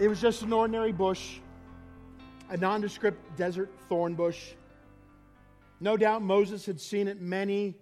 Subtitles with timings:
[0.00, 1.40] It was just an ordinary bush,
[2.50, 4.52] a nondescript desert thorn bush.
[5.80, 7.74] No doubt Moses had seen it many,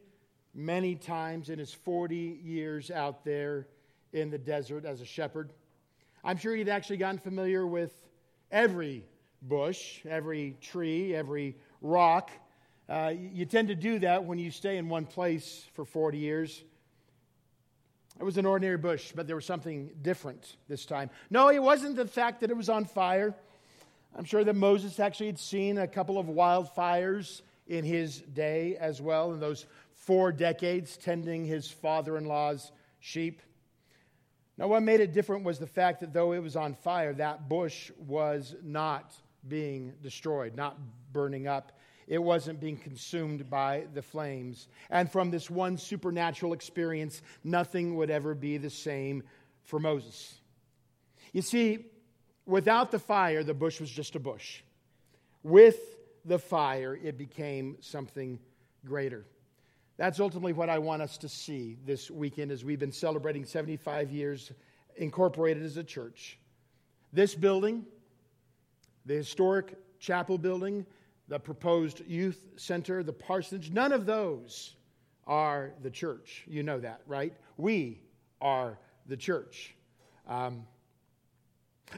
[0.55, 3.67] many times in his 40 years out there
[4.15, 5.53] in the desert as a shepherd.
[6.25, 7.93] I'm sure he'd actually gotten familiar with
[8.51, 9.05] every
[9.43, 12.31] bush, every tree, every rock.
[12.89, 16.65] Uh, you tend to do that when you stay in one place for 40 years.
[18.19, 21.11] It was an ordinary bush, but there was something different this time.
[21.31, 23.35] No, it wasn't the fact that it was on fire.
[24.17, 29.03] I'm sure that Moses actually had seen a couple of wildfires in his day as
[29.03, 33.43] well, in those four decades tending his father in law's sheep.
[34.57, 37.49] Now, what made it different was the fact that though it was on fire, that
[37.49, 39.13] bush was not
[39.47, 40.79] being destroyed, not
[41.13, 41.73] burning up.
[42.07, 44.69] It wasn't being consumed by the flames.
[44.91, 49.25] And from this one supernatural experience, nothing would ever be the same
[49.65, 50.41] for Moses.
[51.33, 51.87] You see,
[52.47, 54.63] without the fire, the bush was just a bush.
[55.43, 55.79] With
[56.25, 58.39] the fire, it became something
[58.85, 59.25] greater.
[59.97, 64.11] That's ultimately what I want us to see this weekend as we've been celebrating 75
[64.11, 64.53] years
[64.97, 66.39] incorporated as a church.
[67.13, 67.85] This building,
[69.07, 70.85] the historic chapel building,
[71.29, 74.75] the proposed youth center, the parsonage, none of those
[75.27, 76.45] are the church.
[76.47, 77.35] You know that, right?
[77.57, 78.01] We
[78.41, 79.75] are the church.
[80.29, 80.67] Um,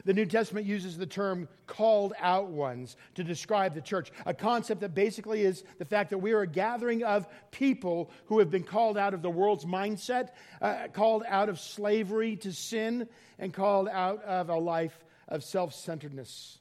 [0.05, 4.81] the New Testament uses the term called out ones to describe the church, a concept
[4.81, 8.63] that basically is the fact that we are a gathering of people who have been
[8.63, 10.29] called out of the world's mindset,
[10.61, 13.07] uh, called out of slavery to sin,
[13.39, 16.59] and called out of a life of self centeredness.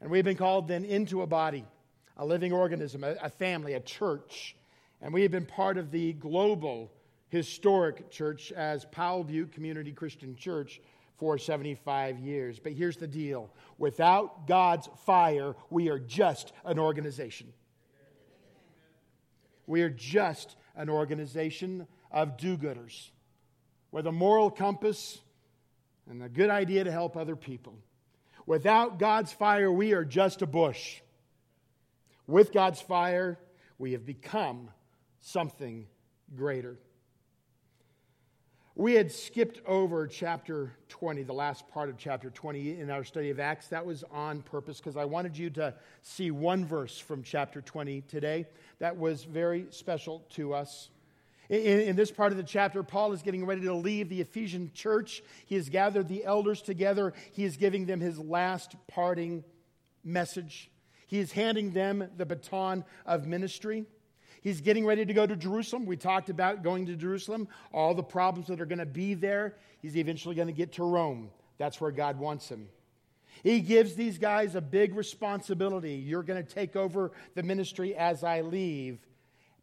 [0.00, 1.64] And we've been called then into a body,
[2.18, 4.56] a living organism, a, a family, a church.
[5.00, 6.90] And we have been part of the global
[7.28, 10.80] historic church as Powell Butte Community Christian Church
[11.18, 12.58] for 75 years.
[12.58, 17.52] But here's the deal without God's fire, we are just an organization.
[19.66, 23.10] We are just an organization of do gooders
[23.90, 25.18] with a moral compass
[26.08, 27.74] and a good idea to help other people.
[28.46, 31.00] Without God's fire, we are just a bush.
[32.28, 33.38] With God's fire,
[33.78, 34.68] we have become
[35.18, 35.86] something
[36.36, 36.78] greater.
[38.74, 43.30] We had skipped over chapter 20, the last part of chapter 20 in our study
[43.30, 43.68] of Acts.
[43.68, 48.02] That was on purpose because I wanted you to see one verse from chapter 20
[48.02, 48.46] today
[48.78, 50.90] that was very special to us.
[51.48, 54.70] In, in, this part of the chapter, Paul is getting ready to leave the Ephesian
[54.74, 55.22] church.
[55.46, 59.44] He has gathered the elders together, he is giving them his last parting
[60.04, 60.70] message.
[61.08, 63.86] He is handing them the baton of ministry.
[64.42, 65.86] He's getting ready to go to Jerusalem.
[65.86, 69.56] We talked about going to Jerusalem, all the problems that are going to be there.
[69.80, 71.30] He's eventually going to get to Rome.
[71.56, 72.68] That's where God wants him.
[73.42, 75.94] He gives these guys a big responsibility.
[75.94, 78.98] You're going to take over the ministry as I leave.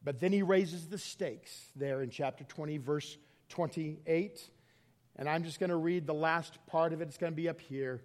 [0.03, 3.17] But then he raises the stakes there in chapter 20, verse
[3.49, 4.49] 28.
[5.17, 7.07] And I'm just going to read the last part of it.
[7.07, 8.01] It's going to be up here.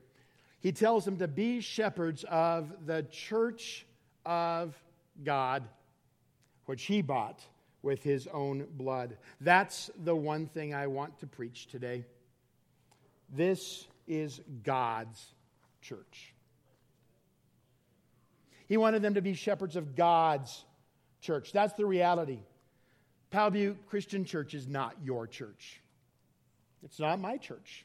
[0.60, 3.87] He tells them to be shepherds of the church
[4.25, 4.76] of
[5.25, 5.65] God
[6.66, 7.41] which he bought
[7.82, 9.16] with his own blood.
[9.41, 12.04] That's the one thing I want to preach today.
[13.28, 15.34] This is God's
[15.81, 16.34] church.
[18.69, 20.65] He wanted them to be shepherds of God's
[21.20, 21.53] church.
[21.53, 22.38] That's the reality.
[23.31, 25.81] Butte Christian Church is not your church.
[26.84, 27.84] It's not my church.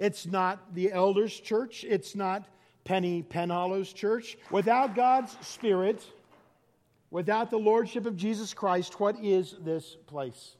[0.00, 1.84] It's not the elders' church.
[1.88, 2.48] It's not
[2.82, 4.36] Penny Penhollow's church.
[4.50, 6.02] Without God's Spirit,
[7.10, 10.56] Without the lordship of Jesus Christ, what is this place?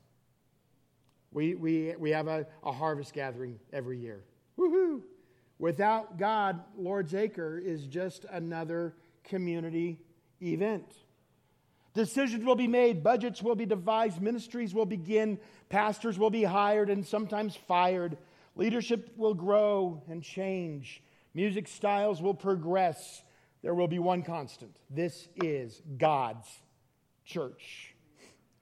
[1.33, 4.25] We, we, we have a, a harvest gathering every year.
[4.59, 5.03] Woohoo!
[5.61, 10.01] Without God, Lord's Acre is just another community
[10.43, 10.93] event.
[11.95, 15.39] Decisions will be made, budgets will be devised, ministries will begin,
[15.69, 18.17] pastors will be hired and sometimes fired,
[18.57, 21.03] leadership will grow and change,
[21.35, 23.23] music styles will progress,
[23.63, 26.49] there will be one constant this is God's
[27.25, 27.95] church.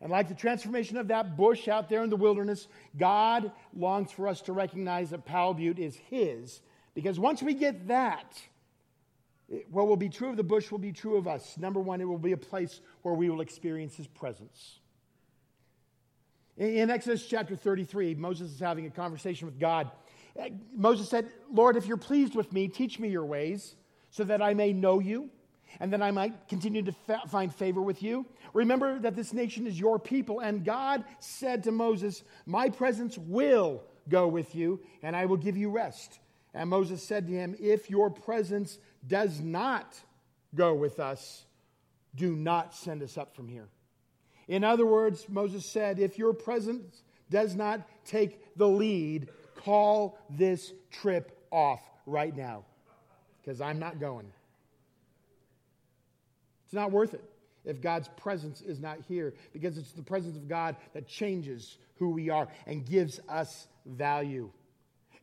[0.00, 4.29] And like the transformation of that bush out there in the wilderness, God longs for
[4.29, 6.61] us to recognize that Powell Butte is His.
[6.94, 8.41] Because once we get that,
[9.70, 11.56] what will be true of the bush will be true of us.
[11.58, 14.79] Number one, it will be a place where we will experience His presence.
[16.58, 19.93] In Exodus chapter 33, Moses is having a conversation with God.
[20.38, 23.76] Uh, Moses said, Lord, if you're pleased with me, teach me your ways
[24.10, 25.31] so that I may know you
[25.78, 28.26] and that I might continue to fa- find favor with you.
[28.55, 30.40] Remember that this nation is your people.
[30.40, 35.56] And God said to Moses, My presence will go with you, and I will give
[35.56, 36.19] you rest.
[36.55, 39.94] And Moses said to him, If your presence does not
[40.56, 41.44] go with us,
[42.16, 43.69] do not send us up from here.
[44.48, 50.72] In other words, Moses said, If your presence does not take the lead, call this
[50.90, 52.64] trip off right now
[53.40, 54.30] because I'm not going.
[56.64, 57.24] It's not worth it
[57.64, 62.10] if God's presence is not here because it's the presence of God that changes who
[62.10, 64.50] we are and gives us value.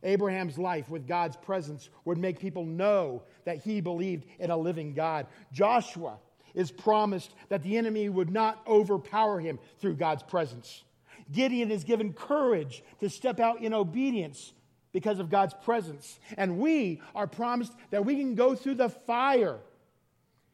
[0.02, 4.92] Abraham's life with God's presence would make people know that he believed in a living
[4.94, 5.26] God.
[5.52, 6.18] Joshua
[6.56, 10.82] is promised that the enemy would not overpower him through God's presence.
[11.30, 14.52] Gideon is given courage to step out in obedience
[14.92, 16.18] because of God's presence.
[16.36, 19.58] And we are promised that we can go through the fire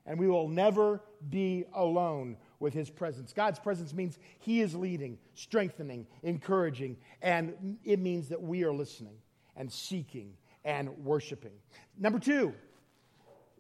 [0.05, 1.01] and we will never
[1.31, 3.33] be alone with his presence.
[3.33, 9.15] God's presence means he is leading, strengthening, encouraging, and it means that we are listening
[9.57, 10.33] and seeking
[10.65, 11.53] and worshiping.
[11.99, 12.53] Number two,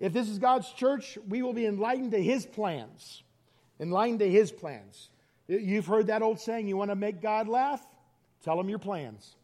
[0.02, 3.22] if this is God's church, we will be enlightened to his plans.
[3.78, 5.10] Enlightened to his plans.
[5.46, 7.80] You've heard that old saying, you want to make God laugh?
[8.42, 9.36] Tell him your plans.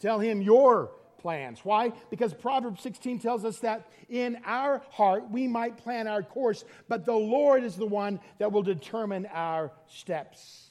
[0.00, 1.60] Tell him your plans.
[1.64, 1.94] Why?
[2.10, 7.06] Because Proverbs 16 tells us that in our heart we might plan our course, but
[7.06, 10.68] the Lord is the one that will determine our steps.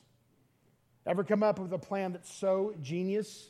[1.08, 3.50] Ever come up with a plan that's so genius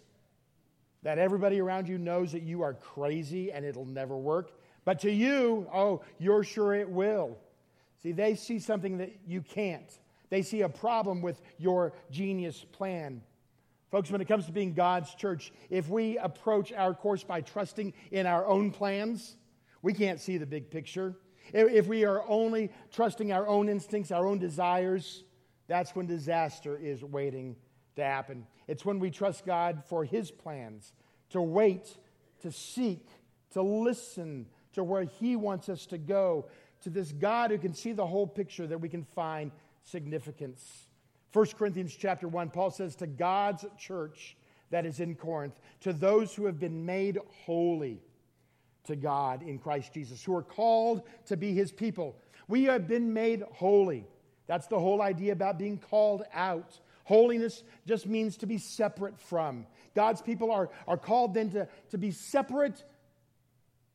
[1.03, 4.51] that everybody around you knows that you are crazy and it'll never work?
[4.85, 7.37] But to you, oh, you're sure it will.
[8.01, 9.91] See, they see something that you can't.
[10.29, 13.21] They see a problem with your genius plan.
[13.91, 17.93] Folks, when it comes to being God's church, if we approach our course by trusting
[18.11, 19.37] in our own plans,
[19.81, 21.15] we can't see the big picture.
[21.53, 25.23] If we are only trusting our own instincts, our own desires,
[25.67, 27.55] that's when disaster is waiting
[27.97, 28.47] to happen.
[28.67, 30.93] It's when we trust God for His plans,
[31.31, 31.97] to wait,
[32.41, 33.05] to seek,
[33.51, 36.47] to listen to where He wants us to go,
[36.83, 39.51] to this God who can see the whole picture that we can find
[39.83, 40.87] significance.
[41.33, 44.37] 1 Corinthians chapter 1, Paul says, To God's church
[44.69, 48.01] that is in Corinth, to those who have been made holy
[48.85, 52.15] to God in Christ Jesus, who are called to be his people.
[52.47, 54.05] We have been made holy.
[54.47, 56.79] That's the whole idea about being called out.
[57.07, 59.65] Holiness just means to be separate from.
[59.95, 62.83] God's people are, are called then to, to be separate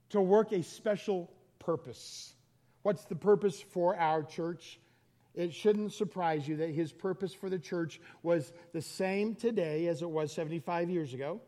[0.09, 2.33] to work a special purpose.
[2.85, 4.81] What's the purpose for our church?
[5.35, 10.01] It shouldn't surprise you that his purpose for the church was the same today as
[10.01, 11.43] it was 75 years ago,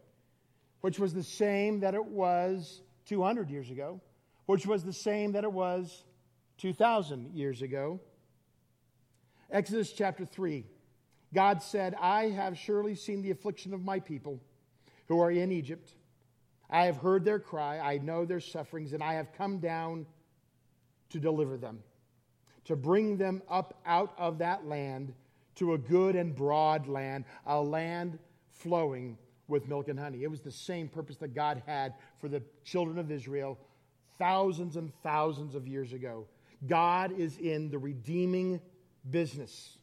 [0.83, 4.03] which was the same that it was 200 years ago,
[4.45, 6.05] which was the same that it was
[6.59, 8.01] 2,000 years ago.
[9.51, 10.67] Exodus chapter 3
[11.35, 14.41] God said, I have surely seen the affliction of my people
[15.09, 15.93] who are in Egypt.
[16.71, 20.07] I have heard their cry, I know their sufferings, and I have come down
[21.11, 21.83] to deliver them
[22.65, 25.15] to bring them up out of that land
[25.57, 28.19] to a good and broad land, a land
[28.51, 29.17] flowing
[29.47, 30.23] with milk and honey.
[30.23, 33.59] It was the same purpose that God had for the children of Israel
[34.19, 36.27] thousands and thousands of years ago.
[36.67, 38.61] God is in the redeeming
[39.11, 39.74] business.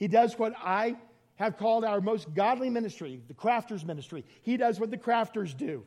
[0.00, 0.96] He does what I
[1.36, 4.24] have called our most godly ministry, the crafters ministry.
[4.42, 5.84] He does what the crafters do.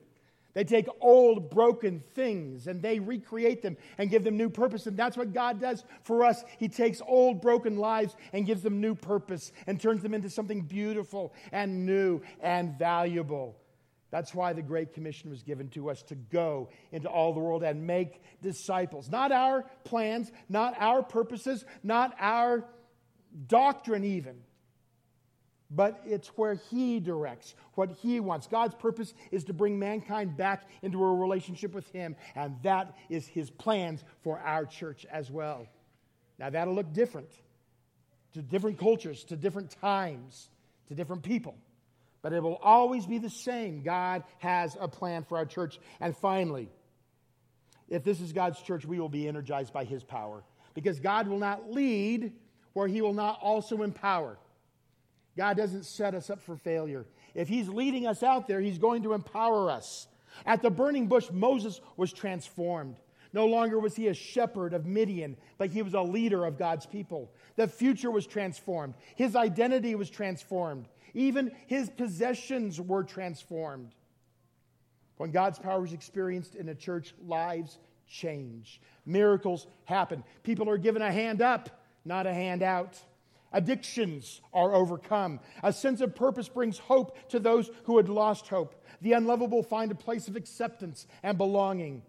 [0.53, 4.85] They take old, broken things and they recreate them and give them new purpose.
[4.85, 6.43] And that's what God does for us.
[6.59, 10.61] He takes old, broken lives and gives them new purpose and turns them into something
[10.61, 13.57] beautiful and new and valuable.
[14.11, 17.63] That's why the Great Commission was given to us to go into all the world
[17.63, 19.09] and make disciples.
[19.09, 22.63] Not our plans, not our purposes, not our
[23.47, 24.35] doctrine, even
[25.75, 28.47] but it's where He directs, what He wants.
[28.47, 33.25] God's purpose is to bring mankind back into a relationship with Him, and that is
[33.27, 35.67] His plans for our church as well.
[36.37, 37.29] Now, that'll look different
[38.33, 40.49] to different cultures, to different times,
[40.87, 41.55] to different people,
[42.21, 43.83] but it will always be the same.
[43.83, 45.79] God has a plan for our church.
[45.99, 46.69] And finally,
[47.89, 51.39] if this is God's church, we will be energized by His power because God will
[51.39, 52.33] not lead
[52.73, 54.37] where He will not also empower.
[55.37, 57.05] God doesn't set us up for failure.
[57.33, 60.07] If He's leading us out there, He's going to empower us.
[60.45, 62.95] At the burning bush, Moses was transformed.
[63.33, 66.85] No longer was he a shepherd of Midian, but he was a leader of God's
[66.85, 67.31] people.
[67.55, 68.93] The future was transformed.
[69.15, 70.87] His identity was transformed.
[71.15, 73.95] Even his possessions were transformed.
[75.17, 78.79] When God's power is experienced in a church, lives change.
[79.05, 80.23] Miracles happen.
[80.43, 81.69] People are given a hand up,
[82.05, 82.99] not a handout.
[83.51, 85.39] Addictions are overcome.
[85.61, 88.83] A sense of purpose brings hope to those who had lost hope.
[89.01, 92.01] The unlovable find a place of acceptance and belonging.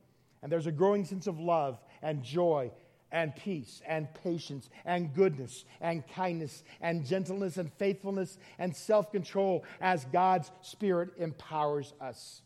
[0.42, 2.70] And there's a growing sense of love and joy
[3.12, 9.64] and peace and patience and goodness and kindness and gentleness and faithfulness and self control
[9.80, 12.42] as God's Spirit empowers us.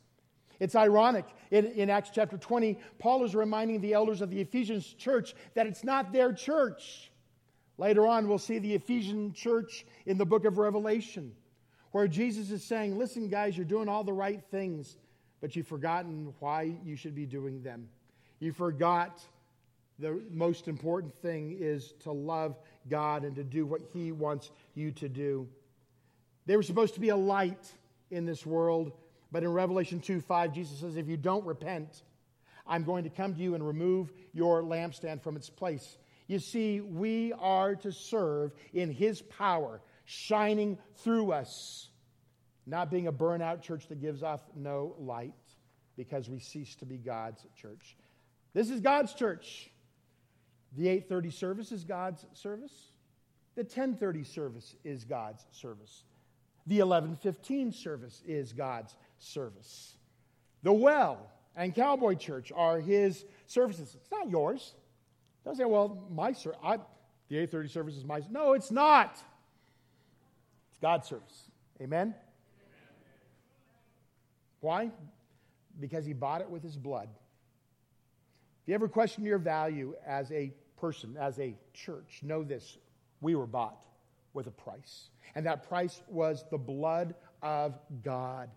[0.61, 1.25] It's ironic.
[1.50, 5.67] In, in, Acts chapter 20, Paul is reminding the elders of the Ephesians church that
[5.67, 7.11] it's not their church.
[7.78, 11.32] Later on, we'll see the Ephesian church in the book of Revelation,
[11.92, 14.97] where Jesus is saying, Listen, guys, you're doing all the right things,
[15.40, 17.88] but you've forgotten why you should be doing them.
[18.40, 19.20] You forgot
[20.00, 22.56] the most important thing is to love
[22.88, 25.49] God and to do what He wants you to do.
[26.47, 27.73] They were supposed to be a light
[28.11, 28.92] in this world,
[29.30, 32.02] but in Revelation 2 5, Jesus says, If you don't repent,
[32.66, 35.97] I'm going to come to you and remove your lampstand from its place.
[36.28, 41.88] You see, we are to serve in His power, shining through us,
[42.66, 45.35] not being a burnout church that gives off no light
[45.97, 47.97] because we cease to be God's church.
[48.52, 49.70] This is God's church.
[50.76, 52.92] The 8:30 service is God's service.
[53.54, 56.04] The 10:30 service is God's service.
[56.66, 59.97] The 11:15 service is God's service.
[60.62, 63.94] The well and cowboy church are his services.
[63.94, 64.75] It's not yours.
[65.49, 66.76] Don't say, well, my ser- I,
[67.31, 68.21] the 830 service is my.
[68.31, 69.12] No, it's not.
[70.69, 71.49] It's God's service.
[71.81, 72.14] Amen?
[74.61, 74.90] Why?
[75.81, 77.09] Because he bought it with his blood.
[78.61, 82.76] If you ever question your value as a person, as a church, know this.
[83.23, 83.87] We were bought
[84.35, 85.09] with a price.
[85.35, 88.50] And that price was the blood of God.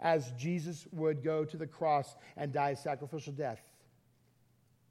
[0.00, 3.60] As Jesus would go to the cross and die a sacrificial death,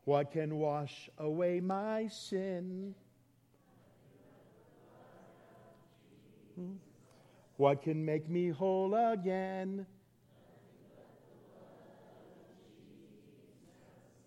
[0.07, 2.95] what can wash away my sin?
[7.57, 9.85] What can make me whole again?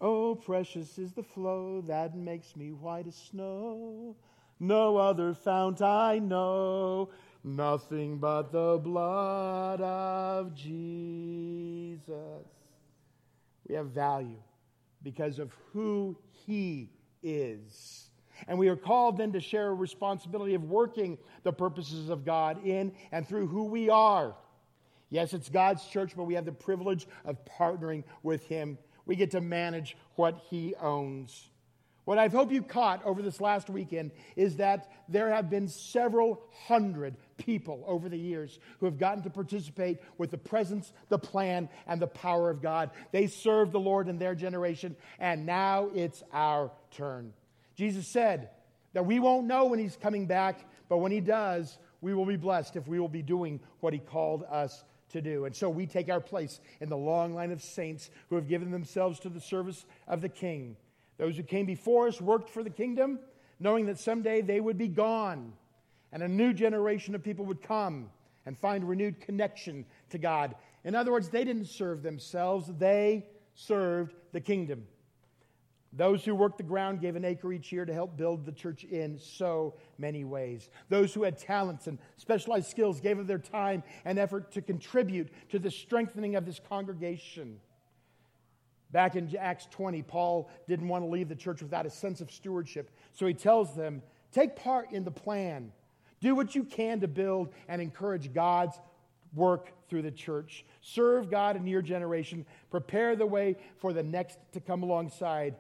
[0.03, 4.15] Oh, precious is the flow that makes me white as snow.
[4.59, 7.09] No other fount I know,
[7.43, 12.11] nothing but the blood of Jesus.
[13.67, 14.43] We have value
[15.03, 16.17] because of who
[16.47, 16.91] He
[17.23, 18.11] is.
[18.49, 22.65] And we are called then to share a responsibility of working the purposes of God
[22.65, 24.35] in and through who we are.
[25.11, 28.79] Yes, it's God's church, but we have the privilege of partnering with Him.
[29.07, 31.50] We get to manage what He owns.
[32.11, 36.43] What I hope you caught over this last weekend is that there have been several
[36.67, 41.69] hundred people over the years who have gotten to participate with the presence, the plan,
[41.87, 42.91] and the power of God.
[43.13, 47.33] They served the Lord in their generation, and now it's our turn.
[47.77, 48.51] Jesus said
[48.93, 52.35] that we won't know when He's coming back, but when He does, we will be
[52.35, 55.45] blessed if we will be doing what He called us to do.
[55.45, 58.73] And so we take our place in the long line of saints who have given
[58.73, 60.77] themselves to the service of the King.
[61.21, 63.19] Those who came before us worked for the kingdom,
[63.59, 65.53] knowing that someday they would be gone
[66.13, 68.09] and a new generation of people would come
[68.47, 70.55] and find renewed connection to God.
[70.83, 74.87] In other words, they didn't serve themselves, they served the kingdom.
[75.93, 78.85] Those who worked the ground gave an acre each year to help build the church
[78.85, 80.71] in so many ways.
[80.89, 85.29] Those who had talents and specialized skills gave of their time and effort to contribute
[85.51, 87.61] to the strengthening of this congregation.
[88.93, 92.31] Back in Acts 20, Paul didn't want to leave the church without a sense of
[92.31, 92.91] stewardship.
[93.13, 95.73] So he tells them take part in the plan,
[96.21, 98.79] do what you can to build and encourage God's
[99.35, 100.65] work through the church.
[100.81, 105.57] Serve God in your generation, prepare the way for the next to come alongside.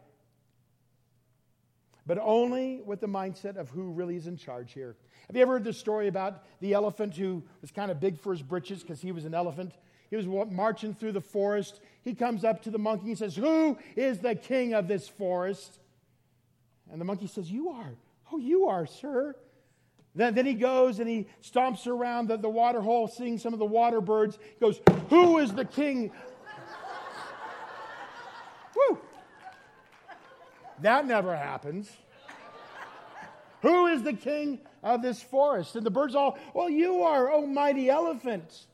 [2.07, 4.97] But only with the mindset of who really is in charge here.
[5.29, 8.33] Have you ever heard the story about the elephant who was kind of big for
[8.33, 9.75] his britches because he was an elephant?
[10.11, 11.81] He was marching through the forest.
[12.03, 15.79] He comes up to the monkey and says, Who is the king of this forest?
[16.91, 17.93] And the monkey says, You are.
[18.33, 19.35] Oh, you are, sir.
[20.15, 23.59] Then, then he goes and he stomps around the, the water hole, seeing some of
[23.59, 24.39] the water birds.
[24.43, 24.81] He goes,
[25.11, 26.11] Who is the king?
[28.77, 28.99] Woo!
[30.81, 31.91] That never happens.
[33.63, 35.77] Who is the king of this forest?
[35.77, 38.67] And the birds all, Well, you are, oh mighty elephant.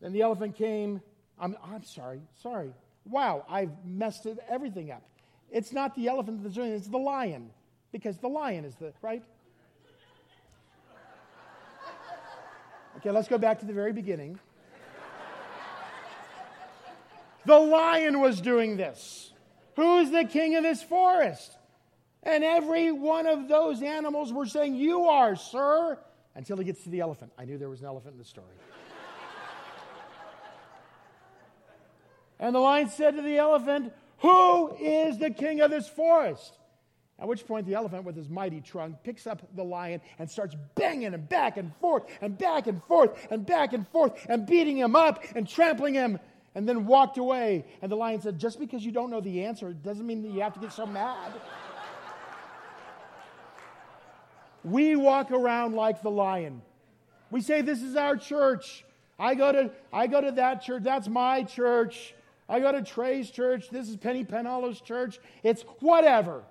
[0.00, 1.00] Then the elephant came.
[1.38, 2.72] I'm, I'm sorry, sorry.
[3.04, 5.02] Wow, I've messed everything up.
[5.50, 7.50] It's not the elephant that's doing it, it's the lion.
[7.92, 9.22] Because the lion is the, right?
[12.96, 14.38] Okay, let's go back to the very beginning.
[17.44, 19.32] The lion was doing this.
[19.76, 21.56] Who is the king of this forest?
[22.22, 25.96] And every one of those animals were saying, You are, sir,
[26.34, 27.32] until he gets to the elephant.
[27.38, 28.48] I knew there was an elephant in the story.
[32.38, 36.58] And the lion said to the elephant, Who is the king of this forest?
[37.18, 40.54] At which point, the elephant, with his mighty trunk, picks up the lion and starts
[40.74, 44.76] banging him back and forth and back and forth and back and forth and beating
[44.76, 46.18] him up and trampling him
[46.54, 47.64] and then walked away.
[47.80, 50.42] And the lion said, Just because you don't know the answer doesn't mean that you
[50.42, 51.32] have to get so mad.
[54.62, 56.60] we walk around like the lion.
[57.30, 58.84] We say, This is our church.
[59.18, 60.82] I go to, I go to that church.
[60.82, 62.14] That's my church.
[62.48, 63.70] I go to Trey's church.
[63.70, 65.18] This is Penny Penhallow's church.
[65.42, 66.44] It's whatever.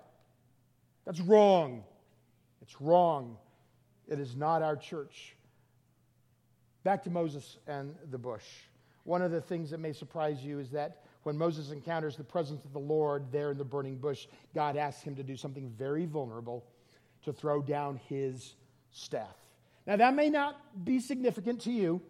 [1.06, 1.84] That's wrong.
[2.62, 3.38] It's wrong.
[4.08, 5.36] It is not our church.
[6.84, 8.46] Back to Moses and the bush.
[9.04, 12.66] One of the things that may surprise you is that when Moses encounters the presence
[12.66, 16.06] of the Lord there in the burning bush, God asks him to do something very
[16.06, 16.64] vulnerable
[17.24, 18.56] to throw down his
[18.92, 19.36] staff.
[19.88, 22.02] Now, that may not be significant to you,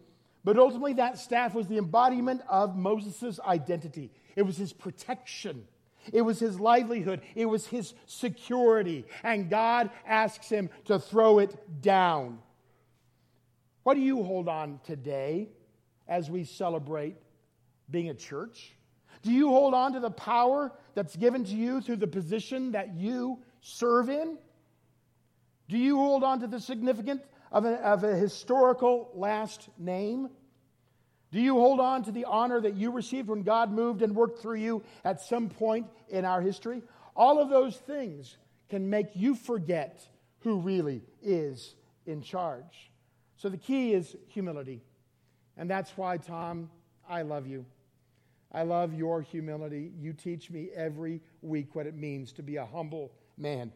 [0.46, 4.12] but ultimately, that staff was the embodiment of Moses' identity.
[4.36, 5.64] It was his protection,
[6.12, 9.06] it was his livelihood, it was his security.
[9.24, 12.38] And God asks him to throw it down.
[13.82, 15.48] What do you hold on today
[16.06, 17.16] as we celebrate
[17.90, 18.72] being a church?
[19.22, 22.94] Do you hold on to the power that's given to you through the position that
[22.94, 24.38] you serve in?
[25.68, 27.22] Do you hold on to the significance
[27.52, 30.28] of a, of a historical last name?
[31.32, 34.40] Do you hold on to the honor that you received when God moved and worked
[34.40, 36.82] through you at some point in our history?
[37.14, 38.36] All of those things
[38.68, 40.00] can make you forget
[40.40, 41.74] who really is
[42.06, 42.90] in charge.
[43.36, 44.82] So the key is humility.
[45.56, 46.70] And that's why, Tom,
[47.08, 47.66] I love you.
[48.52, 49.92] I love your humility.
[49.98, 53.72] You teach me every week what it means to be a humble man.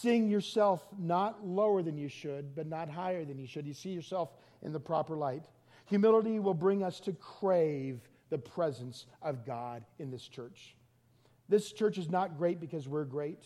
[0.00, 3.66] Seeing yourself not lower than you should, but not higher than you should.
[3.66, 4.30] You see yourself
[4.62, 5.42] in the proper light.
[5.86, 10.74] Humility will bring us to crave the presence of God in this church.
[11.50, 13.44] This church is not great because we're great.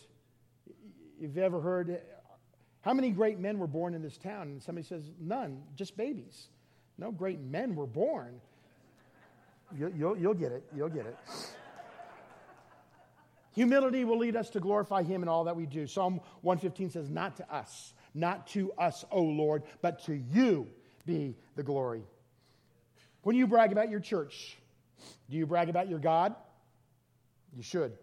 [1.19, 2.01] You've ever heard
[2.81, 4.43] how many great men were born in this town?
[4.43, 6.47] And somebody says, none, just babies.
[6.97, 8.39] No great men were born.
[9.75, 10.63] You'll, you'll, you'll get it.
[10.73, 11.17] You'll get it.
[13.55, 15.87] Humility will lead us to glorify Him in all that we do.
[15.87, 20.67] Psalm 115 says, Not to us, not to us, O Lord, but to you
[21.05, 22.03] be the glory.
[23.23, 24.57] When you brag about your church,
[25.29, 26.35] do you brag about your God?
[27.55, 27.97] You should.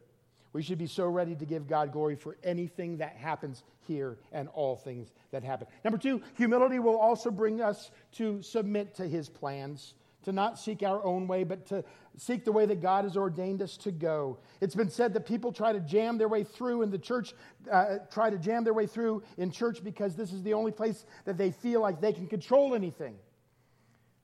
[0.55, 4.49] We should be so ready to give God glory for anything that happens here and
[4.49, 5.67] all things that happen.
[5.85, 10.83] Number two, humility will also bring us to submit to His plans to not seek
[10.83, 11.85] our own way, but to
[12.17, 14.39] seek the way that God has ordained us to go.
[14.61, 17.35] It's been said that people try to jam their way through in the church,
[17.71, 21.05] uh, try to jam their way through in church because this is the only place
[21.25, 23.17] that they feel like they can control anything.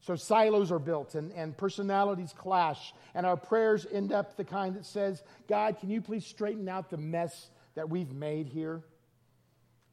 [0.01, 4.77] So silos are built and, and personalities clash, and our prayers end up the kind
[4.77, 8.83] that says, God, can you please straighten out the mess that we've made here?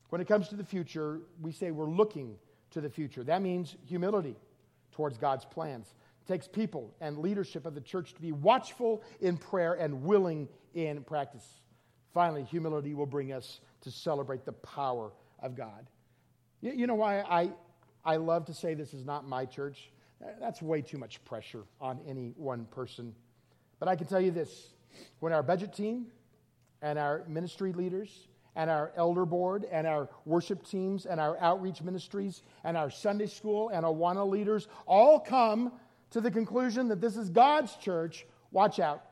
[0.10, 2.36] When it comes to the future, we say we're looking
[2.72, 3.24] to the future.
[3.24, 4.36] That means humility
[4.96, 5.94] towards God's plans.
[6.24, 10.48] It takes people and leadership of the church to be watchful in prayer and willing
[10.74, 11.46] in practice.
[12.14, 15.90] Finally, humility will bring us to celebrate the power of God.
[16.62, 17.52] You, you know why I,
[18.06, 19.92] I love to say this is not my church?
[20.40, 23.14] That's way too much pressure on any one person.
[23.80, 24.70] But I can tell you this
[25.20, 26.08] when our budget team
[26.82, 31.82] and our ministry leaders and our elder board and our worship teams and our outreach
[31.82, 35.72] ministries and our Sunday school and Awana leaders all come
[36.12, 39.04] to the conclusion that this is God's church, watch out.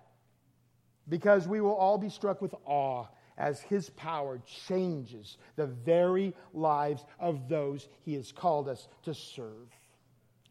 [1.09, 3.05] Because we will all be struck with awe
[3.37, 9.67] as His power changes the very lives of those He has called us to serve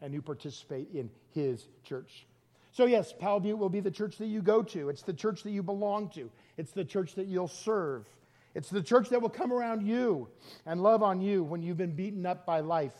[0.01, 2.27] and who participate in His church.
[2.71, 4.89] So, yes, Powell Butte will be the church that you go to.
[4.89, 6.29] It's the church that you belong to.
[6.57, 8.05] It's the church that you'll serve.
[8.55, 10.27] It's the church that will come around you
[10.65, 12.95] and love on you when you've been beaten up by life.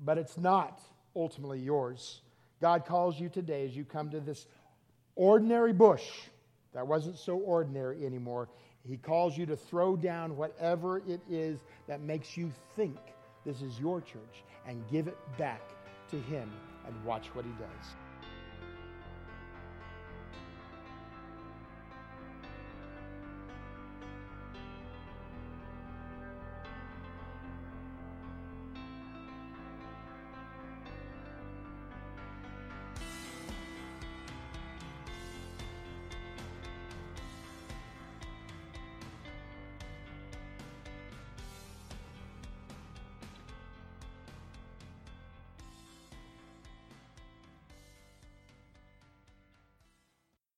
[0.00, 0.80] But it's not
[1.14, 2.20] ultimately yours.
[2.60, 4.46] God calls you today as you come to this
[5.14, 6.06] ordinary bush
[6.74, 8.48] that wasn't so ordinary anymore.
[8.86, 12.96] He calls you to throw down whatever it is that makes you think
[13.44, 15.62] this is your church and give it back
[16.10, 16.50] to Him
[16.86, 17.94] and watch what He does.